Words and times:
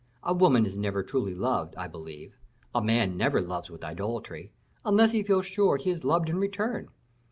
A 0.23 0.33
woman 0.33 0.65
is 0.65 0.79
never 0.79 1.03
truly 1.03 1.35
loved, 1.35 1.75
I 1.75 1.87
believe; 1.87 2.35
a 2.73 2.81
man 2.81 3.17
never 3.17 3.39
loves 3.39 3.69
with 3.69 3.83
idolatry, 3.83 4.51
unless 4.83 5.11
he 5.11 5.21
feels 5.21 5.45
sure 5.45 5.77
he 5.77 5.91
is 5.91 6.03
loved 6.03 6.27
in 6.27 6.37
return. 6.39 6.87